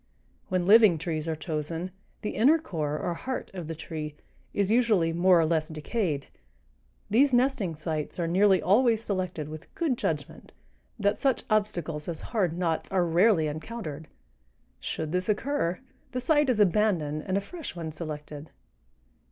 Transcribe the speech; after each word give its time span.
When 0.49 0.65
living 0.65 0.97
trees 0.97 1.27
are 1.27 1.35
chosen, 1.35 1.91
the 2.23 2.31
inner 2.31 2.57
core, 2.57 2.97
or 2.97 3.13
heart 3.13 3.51
of 3.53 3.67
the 3.67 3.75
tree, 3.75 4.15
is 4.51 4.71
usually 4.71 5.13
more 5.13 5.39
or 5.39 5.45
less 5.45 5.67
decayed. 5.67 6.25
These 7.11 7.35
nesting 7.35 7.75
sites 7.75 8.19
are 8.19 8.25
nearly 8.27 8.63
always 8.63 9.03
selected 9.03 9.47
with 9.47 9.65
such 9.65 9.75
good 9.75 9.97
judgment 9.99 10.53
that 10.97 11.19
such 11.19 11.43
obstacles 11.51 12.07
as 12.07 12.21
hard 12.33 12.57
knots 12.57 12.91
are 12.91 13.05
rarely 13.05 13.45
encountered; 13.45 14.07
should 14.79 15.11
this 15.11 15.29
occur, 15.29 15.79
the 16.13 16.19
site 16.19 16.49
is 16.49 16.59
abandoned 16.59 17.23
and 17.27 17.37
a 17.37 17.39
fresh 17.41 17.75
one 17.75 17.91
selected." 17.91 18.49